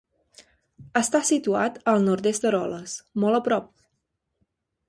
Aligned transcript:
Està 1.01 1.21
situat 1.27 1.77
al 1.93 2.01
nord-est 2.07 2.47
d'Eroles, 2.47 2.97
molt 3.25 3.41
a 3.41 3.47
prop. 3.51 3.73